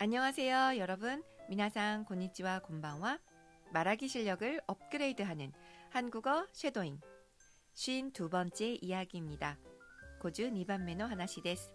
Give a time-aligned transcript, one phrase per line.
[0.00, 1.22] 안녕하세요, 여러분.
[1.48, 3.18] 미나상 고니치와 곤방와
[3.72, 5.52] 말하기 실력을 업그레이드하는
[5.90, 7.00] 한국어 쉐도잉
[7.74, 9.58] 52번째 이야기입니다.
[10.20, 11.70] 고주 니반 매너 하나시 데스.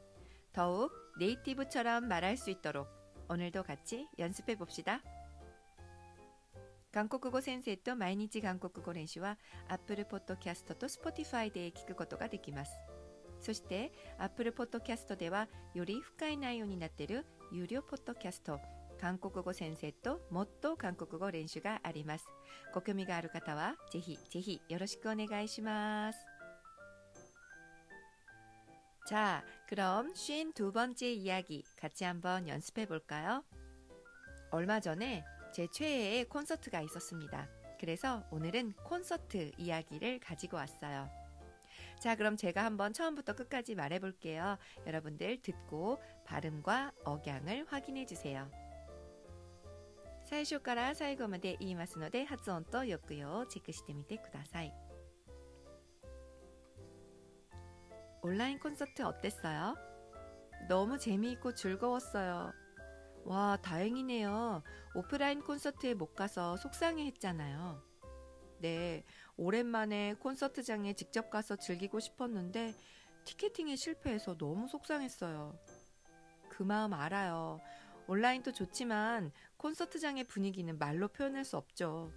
[0.53, 2.87] 더욱 네이티브처럼 말할 수 있도록
[3.29, 5.01] 오늘도 같이 연습해 봅시다.
[6.91, 9.37] 韓国語先生と毎日韓国語練習は
[9.69, 12.71] Apple Podcast と Spotify で聞くことができます。
[13.39, 18.59] そして Apple Podcast ではより深い内容になっている 有料ポッドキャスト
[18.99, 22.25] 韓国語先生ともっと韓国語練習があります。
[22.73, 26.19] ご興味がある方はぜひぜひよろしくお願いします。
[29.07, 33.43] 자, 그럼 52번째 이야기 같이 한번 연습해 볼까요?
[34.51, 37.49] 얼마 전에 제 최애의 콘서트가 있었습니다.
[37.79, 41.09] 그래서 오늘은 콘서트 이야기를 가지고 왔어요.
[41.98, 44.58] 자, 그럼 제가 한번 처음부터 끝까지 말해 볼게요.
[44.86, 48.50] 여러분들 듣고 발음과 억양을 확인해 주세요.
[50.24, 54.72] 사이쇼카라 사이고마데 이마스노데 하츠온도 욕구요 체크시테 미테 쿠다사이.
[58.22, 59.76] 온라인 콘서트 어땠어요?
[60.68, 62.52] 너무 재미있고 즐거웠어요.
[63.24, 64.62] 와, 다행이네요.
[64.94, 67.80] 오프라인 콘서트에 못 가서 속상해 했잖아요.
[68.58, 69.04] 네,
[69.36, 72.74] 오랜만에 콘서트장에 직접 가서 즐기고 싶었는데
[73.24, 75.58] 티켓팅에 실패해서 너무 속상했어요.
[76.48, 77.60] 그 마음 알아요.
[78.06, 82.12] 온라인도 좋지만 콘서트장의 분위기는 말로 표현할 수 없죠.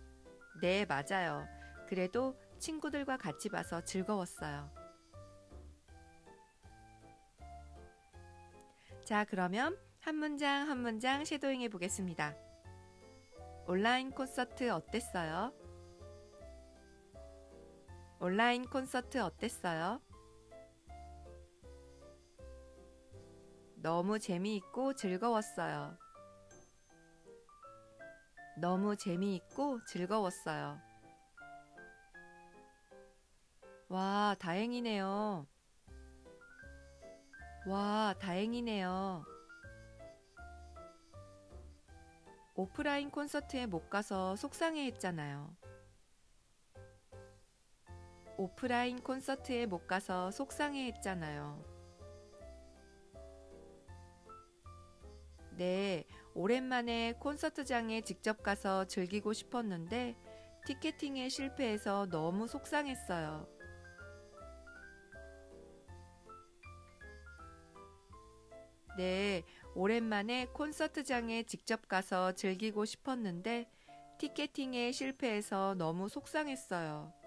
[0.61, 1.45] 네, 맞아요.
[1.87, 4.69] 그래도 친구들과 같이 봐서 즐거웠어요.
[9.03, 12.35] 자, 그러면 한 문장 한 문장 쉐도잉 해 보겠습니다.
[13.67, 15.51] 온라인 콘서트 어땠어요?
[18.21, 20.01] 온라인 콘서트 어땠어요?
[23.75, 25.97] 너무 재미있고 즐거웠어요.
[28.57, 30.81] 너무 재미있고 즐거웠어요.
[33.87, 35.47] 와, 다행이네요.
[37.67, 39.23] 와, 다행이네요.
[42.55, 45.55] 오프라인 콘서트에 못 가서 속상해 했잖아요.
[48.39, 51.61] 오프라인 콘서트에 못 가서 속상해 했잖아요.
[55.57, 60.15] 네, 오랜만에 콘서트장에 직접 가서 즐기고 싶었는데
[60.65, 63.45] 티켓팅에 실패해서 너무 속상했어요.
[68.95, 69.43] 네,
[69.75, 73.69] 오랜만에 콘서트장에 직접 가서 즐기고 싶었는데
[74.17, 77.18] 티켓팅에 실패해서 너무 속상했어요.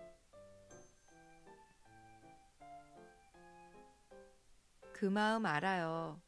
[5.02, 6.22] 그 마음 알아요.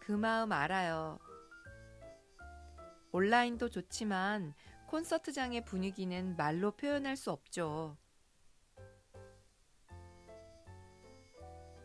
[0.00, 1.18] 그 마음 알아요.
[3.12, 4.54] 온라인도 좋지만
[4.86, 7.98] 콘서트장의 분위기는 말로 표현할 수 없죠.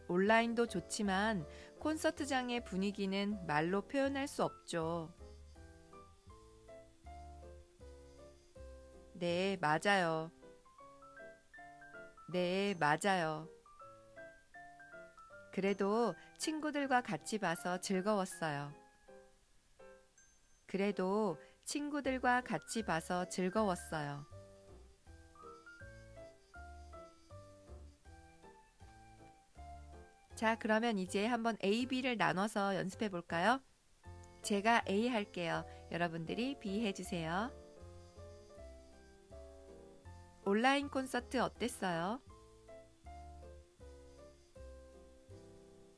[0.08, 1.46] 온라인도 좋지만
[1.80, 5.14] 콘서트장의 분위기는 말로 표현할 수 없죠.
[9.12, 10.32] 네, 맞아요.
[12.32, 13.59] 네, 맞아요.
[15.60, 18.72] 그래도 친구들과 같이 봐서 즐거웠어요.
[20.66, 24.26] 그래도 친구들과 같이 봐서 즐거웠어요.
[30.34, 33.60] 자, 그러면 이제 한번 A, B를 나눠서 연습해 볼까요?
[34.42, 35.66] 제가 A 할게요.
[35.92, 37.52] 여러분들이 B 해주세요.
[40.46, 42.22] 온라인 콘서트 어땠어요?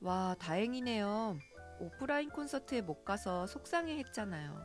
[0.04, 1.38] 와, 다행이네요.
[1.80, 4.60] 오프라인 콘서트에 못 가서 속상해 했잖아요.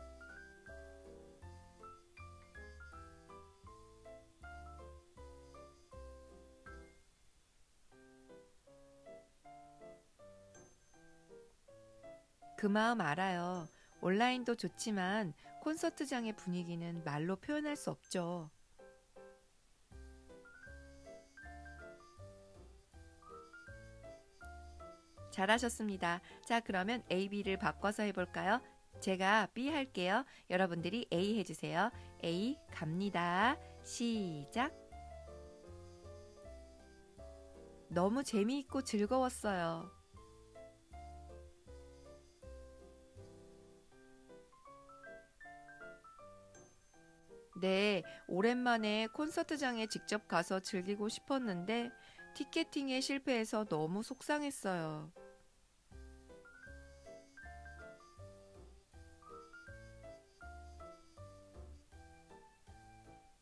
[12.56, 13.68] 그 마음 알아요.
[14.00, 18.50] 온라인도 좋지만 콘서트장의 분위기는 말로 표현할 수 없죠.
[25.36, 26.22] 잘하셨습니다.
[26.46, 28.60] 자, 그러면 A, B를 바꿔서 해볼까요?
[29.00, 30.24] 제가 B 할게요.
[30.48, 31.90] 여러분들이 A 해주세요.
[32.24, 33.58] A 갑니다.
[33.84, 34.74] 시작.
[37.88, 39.90] 너무 재미있고 즐거웠어요.
[47.60, 51.90] 네, 오랜만에 콘서트장에 직접 가서 즐기고 싶었는데
[52.34, 55.10] 티켓팅에 실패해서 너무 속상했어요.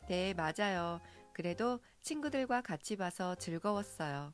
[0.08, 1.00] 네, 맞아요.
[1.32, 4.32] 그래도 친구들과 같이 봐서 즐거웠어요.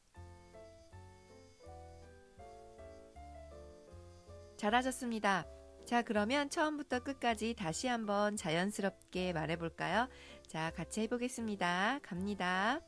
[4.56, 5.46] 잘하셨습니다.
[5.86, 10.08] 자, 그러면 처음부터 끝까지 다시 한번 자연스럽게 말해볼까요?
[10.46, 12.00] 자, 같이 해보겠습니다.
[12.02, 12.80] 갑니다.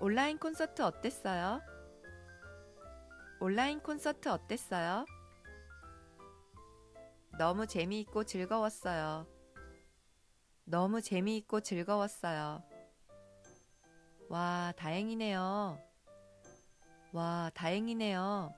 [0.00, 1.62] 온라인 콘서트 어땠어요?
[3.40, 5.06] 온라인 콘서트 어땠어요?
[7.38, 9.26] 너무 재미있고 즐거웠어요.
[10.68, 12.60] 너무 재미있고 즐거웠어요.
[14.28, 15.80] 와, 다행이네요.
[17.12, 18.52] 와, 다행이네요.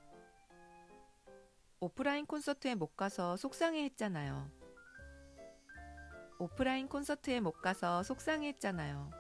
[1.81, 4.51] 오프라인 콘서트에 못 가서 속상해 했잖아요.
[6.39, 9.11] 오프라인 콘서트에 못 가서 속상해 했잖아요.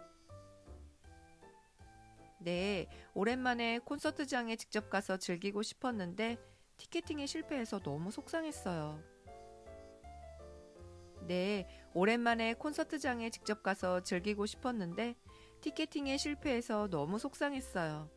[2.39, 6.39] 네, 오랜만에 콘서트장에 직접 가서 즐기고 싶었는데
[6.79, 9.19] 티켓팅에 실패해서 너무 속상했어요.
[11.29, 15.17] 네, 오랜만에 콘서트장에 직접 가서 즐기고 싶었는데
[15.61, 18.11] 티켓팅에 실패해서 너무 속상했어요.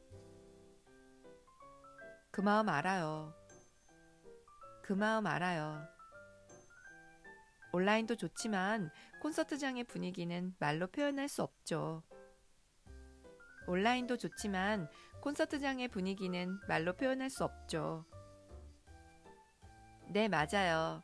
[2.31, 3.33] 그 마음 알아요.
[4.83, 5.88] 그 마음 알아요.
[7.73, 8.91] 온라인도 좋지만
[9.21, 12.03] 콘서트장의 분위기는 말로 표현할 수 없죠.
[13.68, 14.89] 온라인도 좋지만
[15.21, 18.06] 콘서트장의 분위기는 말로 표현할 수 없죠.
[20.09, 21.01] 네, 맞아요.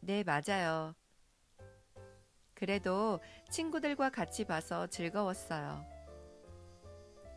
[0.00, 0.94] 네, 맞아요.
[2.56, 3.20] 그래도
[3.50, 5.84] 친구들과 같이 봐서 즐거웠어요.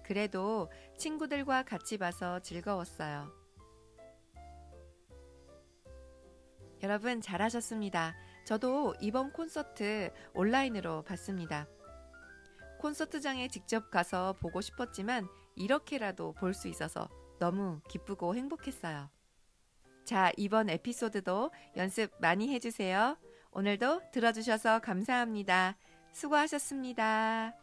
[0.03, 3.29] 그래도 친구들과 같이 봐서 즐거웠어요.
[6.81, 8.15] 여러분 잘하셨습니다.
[8.45, 11.67] 저도 이번 콘서트 온라인으로 봤습니다.
[12.79, 19.09] 콘서트장에 직접 가서 보고 싶었지만 이렇게라도 볼 수 있어서 너무 기쁘고 행복했어요.
[20.05, 23.17] 자, 이번 에피소드도 연습 많이 해주세요.
[23.51, 25.75] 오늘도 들어주셔서 감사합니다.
[26.13, 27.53] 수고하셨습니다.